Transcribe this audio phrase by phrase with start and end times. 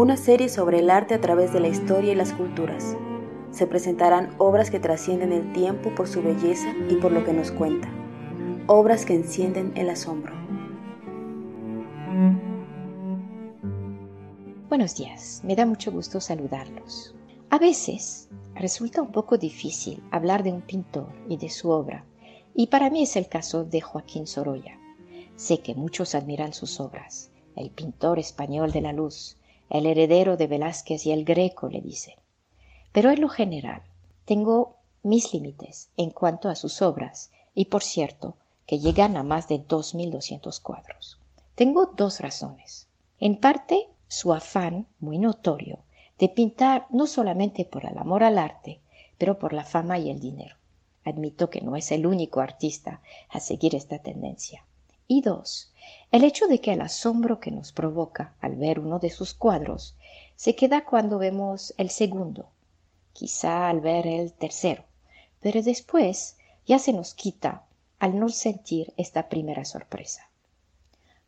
[0.00, 2.96] Una serie sobre el arte a través de la historia y las culturas.
[3.50, 7.52] Se presentarán obras que trascienden el tiempo por su belleza y por lo que nos
[7.52, 7.92] cuenta.
[8.66, 10.32] Obras que encienden el asombro.
[14.70, 17.14] Buenos días, me da mucho gusto saludarlos.
[17.50, 22.06] A veces resulta un poco difícil hablar de un pintor y de su obra,
[22.54, 24.78] y para mí es el caso de Joaquín Sorolla.
[25.36, 29.36] Sé que muchos admiran sus obras, el pintor español de la luz,
[29.70, 32.16] el heredero de Velázquez y el Greco, le dicen.
[32.92, 33.82] Pero en lo general,
[34.24, 39.48] tengo mis límites en cuanto a sus obras, y por cierto, que llegan a más
[39.48, 41.18] de 2.200 cuadros.
[41.54, 42.88] Tengo dos razones.
[43.18, 45.78] En parte, su afán, muy notorio,
[46.18, 48.80] de pintar no solamente por el amor al arte,
[49.18, 50.56] pero por la fama y el dinero.
[51.04, 54.64] Admito que no es el único artista a seguir esta tendencia.
[55.12, 55.72] Y dos,
[56.12, 59.96] el hecho de que el asombro que nos provoca al ver uno de sus cuadros
[60.36, 62.50] se queda cuando vemos el segundo,
[63.12, 64.84] quizá al ver el tercero,
[65.40, 67.64] pero después ya se nos quita
[67.98, 70.30] al no sentir esta primera sorpresa.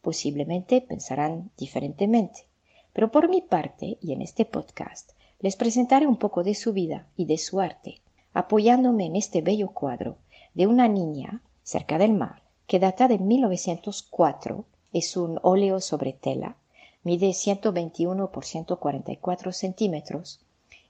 [0.00, 2.47] Posiblemente pensarán diferentemente,
[2.93, 5.10] pero por mi parte y en este podcast
[5.41, 8.00] les presentaré un poco de su vida y de su arte,
[8.32, 10.19] apoyándome en este bello cuadro
[10.54, 16.56] de una niña cerca del mar que data de 1904 es un óleo sobre tela,
[17.03, 20.41] mide 121 por 144 centímetros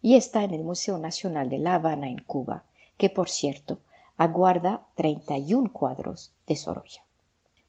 [0.00, 2.64] y está en el Museo Nacional de La Habana en Cuba,
[2.96, 3.78] que por cierto
[4.16, 7.04] aguarda 31 cuadros de Sorolla.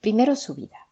[0.02, 0.88] Primero su vida.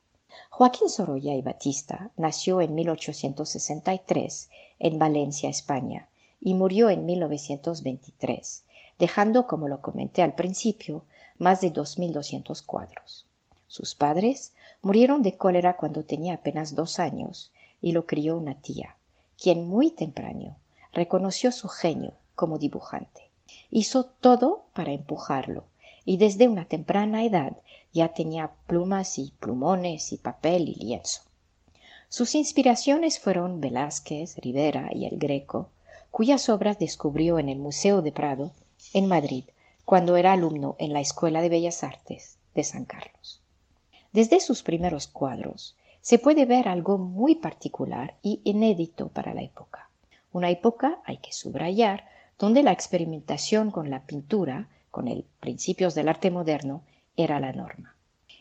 [0.50, 4.50] Joaquín Sorolla y Batista nació en 1863
[4.80, 6.08] en Valencia, España,
[6.40, 8.64] y murió en 1923,
[8.98, 11.04] dejando, como lo comenté al principio,
[11.41, 13.25] más de 2.200 cuadros.
[13.66, 14.53] Sus padres
[14.84, 18.96] murieron de cólera cuando tenía apenas dos años y lo crió una tía,
[19.41, 20.57] quien muy temprano
[20.94, 23.31] reconoció su genio como dibujante.
[23.72, 25.63] Hizo todo para empujarlo
[26.06, 27.57] y desde una temprana edad
[27.91, 31.24] ya tenía plumas y plumones y papel y lienzo.
[32.07, 35.69] Sus inspiraciones fueron Velázquez, Rivera y el Greco,
[36.12, 38.51] cuyas obras descubrió en el Museo de Prado,
[38.94, 39.46] en Madrid,
[39.91, 43.41] cuando era alumno en la Escuela de Bellas Artes de San Carlos.
[44.13, 49.90] Desde sus primeros cuadros se puede ver algo muy particular y inédito para la época.
[50.31, 52.07] Una época, hay que subrayar,
[52.40, 56.84] donde la experimentación con la pintura, con el principios del arte moderno,
[57.18, 57.97] era la norma.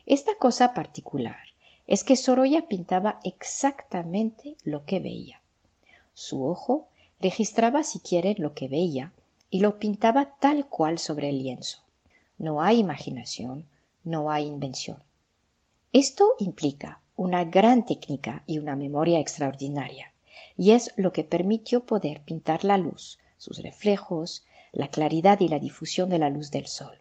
[0.07, 1.49] Esta cosa particular
[1.89, 5.41] es que Sorolla pintaba exactamente lo que veía.
[6.15, 6.87] Su ojo
[7.19, 9.13] registraba si quieren lo que veía
[9.51, 11.79] y lo pintaba tal cual sobre el lienzo.
[12.39, 13.67] No hay imaginación,
[14.05, 15.03] no hay invención.
[15.93, 20.13] Esto implica una gran técnica y una memoria extraordinaria,
[20.57, 25.59] y es lo que permitió poder pintar la luz, sus reflejos, la claridad y la
[25.59, 26.99] difusión de la luz del sol.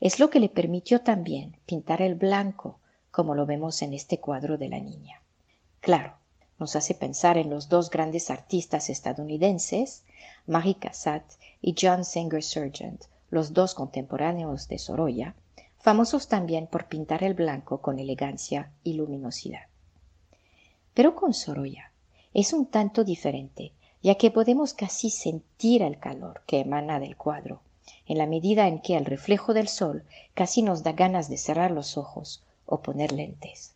[0.00, 2.78] Es lo que le permitió también pintar el blanco,
[3.10, 5.22] como lo vemos en este cuadro de la niña.
[5.80, 6.14] Claro,
[6.58, 10.04] nos hace pensar en los dos grandes artistas estadounidenses,
[10.46, 11.24] Marie Cassatt
[11.60, 15.34] y John Singer Sargent, los dos contemporáneos de Sorolla,
[15.78, 19.66] famosos también por pintar el blanco con elegancia y luminosidad.
[20.94, 21.92] Pero con Sorolla
[22.34, 23.72] es un tanto diferente,
[24.02, 27.60] ya que podemos casi sentir el calor que emana del cuadro,
[28.06, 30.04] en la medida en que el reflejo del sol
[30.34, 33.74] casi nos da ganas de cerrar los ojos o poner lentes.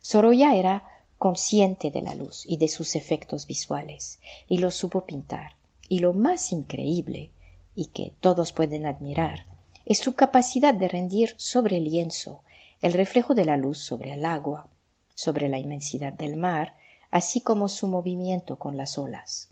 [0.00, 0.84] Sorolla era
[1.18, 4.18] consciente de la luz y de sus efectos visuales,
[4.48, 5.52] y lo supo pintar.
[5.90, 7.32] Y lo más increíble,
[7.74, 9.44] y que todos pueden admirar,
[9.84, 12.40] es su capacidad de rendir sobre el lienzo
[12.80, 14.68] el reflejo de la luz sobre el agua,
[15.14, 16.76] sobre la inmensidad del mar,
[17.10, 19.50] así como su movimiento con las olas.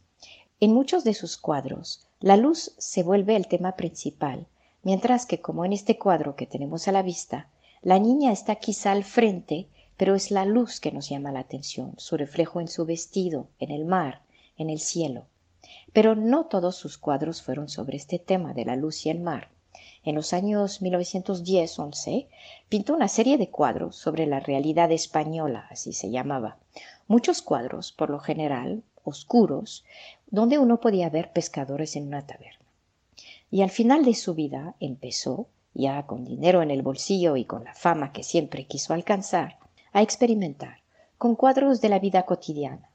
[0.61, 4.47] En muchos de sus cuadros, la luz se vuelve el tema principal,
[4.83, 7.51] mientras que como en este cuadro que tenemos a la vista,
[7.83, 11.95] la niña está quizá al frente, pero es la luz que nos llama la atención,
[11.99, 14.23] su reflejo en su vestido, en el mar,
[14.57, 15.27] en el cielo.
[15.93, 19.49] Pero no todos sus cuadros fueron sobre este tema de la luz y el mar.
[20.05, 22.29] En los años 1910-11
[22.69, 26.59] pintó una serie de cuadros sobre la realidad española, así se llamaba.
[27.09, 29.85] Muchos cuadros, por lo general, oscuros,
[30.31, 32.65] donde uno podía ver pescadores en una taberna.
[33.51, 37.65] Y al final de su vida empezó, ya con dinero en el bolsillo y con
[37.65, 39.59] la fama que siempre quiso alcanzar,
[39.93, 40.79] a experimentar
[41.17, 42.88] con cuadros de la vida cotidiana,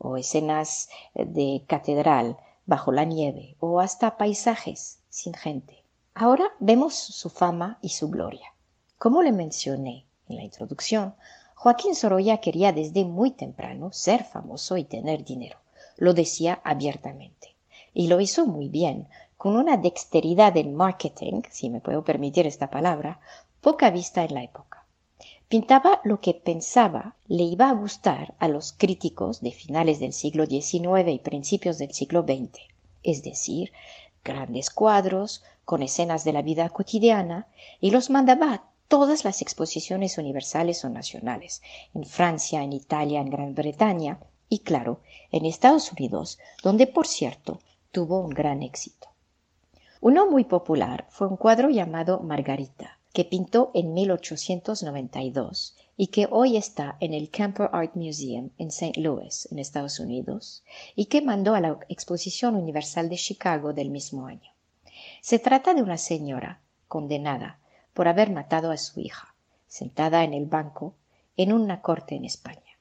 [0.00, 5.84] o escenas de catedral bajo la nieve, o hasta paisajes sin gente.
[6.14, 8.54] Ahora vemos su fama y su gloria.
[8.98, 11.14] Como le mencioné en la introducción,
[11.54, 15.58] Joaquín Sorolla quería desde muy temprano ser famoso y tener dinero.
[15.96, 17.56] Lo decía abiertamente.
[17.92, 22.70] Y lo hizo muy bien, con una dexteridad en marketing, si me puedo permitir esta
[22.70, 23.20] palabra,
[23.60, 24.79] poca vista en la época.
[25.50, 30.46] Pintaba lo que pensaba le iba a gustar a los críticos de finales del siglo
[30.46, 32.56] XIX y principios del siglo XX,
[33.02, 33.72] es decir,
[34.22, 37.48] grandes cuadros con escenas de la vida cotidiana
[37.80, 41.62] y los mandaba a todas las exposiciones universales o nacionales,
[41.94, 45.00] en Francia, en Italia, en Gran Bretaña y, claro,
[45.32, 47.58] en Estados Unidos, donde, por cierto,
[47.90, 49.08] tuvo un gran éxito.
[50.00, 56.56] Uno muy popular fue un cuadro llamado Margarita, que pintó en 1892 y que hoy
[56.56, 59.00] está en el Camper Art Museum en St.
[59.00, 60.62] Louis, en Estados Unidos,
[60.94, 64.52] y que mandó a la Exposición Universal de Chicago del mismo año.
[65.20, 67.58] Se trata de una señora condenada
[67.94, 69.34] por haber matado a su hija,
[69.66, 70.94] sentada en el banco
[71.36, 72.78] en una corte en España.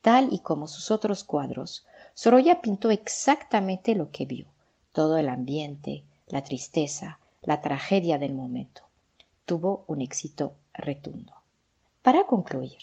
[0.00, 4.46] Tal y como sus otros cuadros, Sorolla pintó exactamente lo que vio,
[4.92, 8.82] todo el ambiente, la tristeza, la tragedia del momento
[9.52, 11.34] tuvo un éxito retundo.
[12.00, 12.80] Para concluir,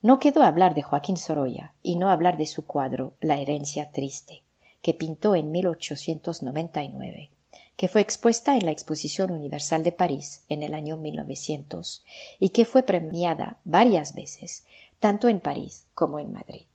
[0.00, 4.44] no quedó hablar de Joaquín Sorolla y no hablar de su cuadro La herencia triste,
[4.80, 7.30] que pintó en 1899,
[7.74, 12.04] que fue expuesta en la Exposición Universal de París en el año 1900
[12.38, 14.66] y que fue premiada varias veces,
[15.00, 16.66] tanto en París como en Madrid.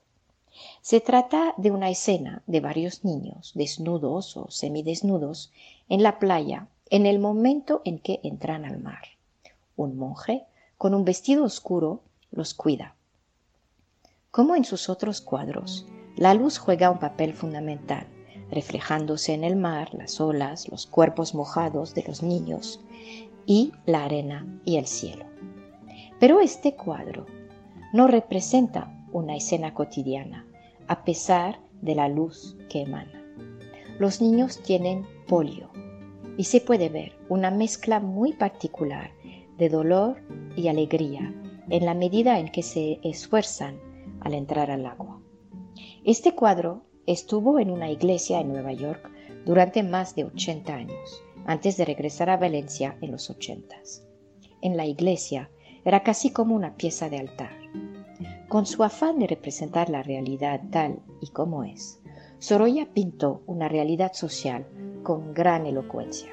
[0.81, 5.53] Se trata de una escena de varios niños, desnudos o semidesnudos,
[5.87, 9.12] en la playa en el momento en que entran al mar.
[9.75, 10.45] Un monje,
[10.77, 12.95] con un vestido oscuro, los cuida.
[14.31, 15.85] Como en sus otros cuadros,
[16.15, 18.07] la luz juega un papel fundamental,
[18.51, 22.79] reflejándose en el mar, las olas, los cuerpos mojados de los niños
[23.45, 25.25] y la arena y el cielo.
[26.19, 27.25] Pero este cuadro
[27.93, 30.45] no representa una escena cotidiana,
[30.87, 33.23] a pesar de la luz que emana.
[33.99, 35.69] Los niños tienen polio,
[36.37, 39.11] y se puede ver una mezcla muy particular
[39.57, 40.21] de dolor
[40.55, 41.33] y alegría
[41.69, 43.79] en la medida en que se esfuerzan
[44.21, 45.21] al entrar al agua.
[46.03, 49.09] Este cuadro estuvo en una iglesia en Nueva York
[49.45, 53.75] durante más de 80 años, antes de regresar a Valencia en los 80.
[54.61, 55.49] En la iglesia
[55.83, 57.51] era casi como una pieza de altar.
[58.47, 62.01] Con su afán de representar la realidad tal y como es,
[62.39, 64.67] Sorolla pintó una realidad social
[65.03, 66.31] con gran elocuencia.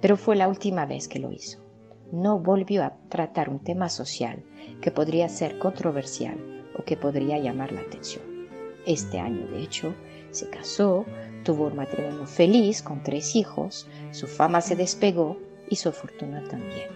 [0.00, 1.67] Pero fue la última vez que lo hizo.
[2.12, 4.42] No volvió a tratar un tema social
[4.80, 6.38] que podría ser controversial
[6.78, 8.24] o que podría llamar la atención.
[8.86, 9.94] Este año, de hecho,
[10.30, 11.04] se casó,
[11.44, 15.36] tuvo un matrimonio feliz con tres hijos, su fama se despegó
[15.68, 16.88] y su fortuna también.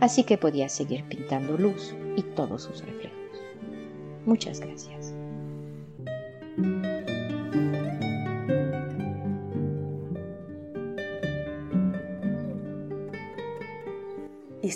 [0.00, 3.18] Así que podía seguir pintando luz y todos sus reflejos.
[4.26, 5.14] Muchas gracias.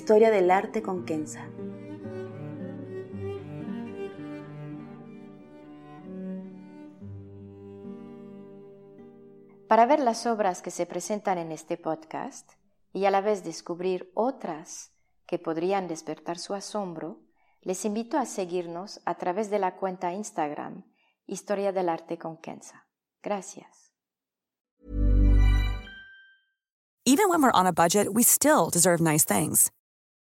[0.08, 1.50] Historia del arte con Kenza.
[9.68, 12.50] Para ver las obras que se presentan en este podcast
[12.94, 14.92] y a la vez descubrir otras
[15.26, 17.20] que podrían despertar su asombro,
[17.60, 20.86] les invito a seguirnos a través de la cuenta Instagram
[21.26, 22.86] Historia del Arte con Kenza.
[23.22, 23.92] Gracias.
[27.04, 29.70] Even when we're on a budget, we still deserve nice things.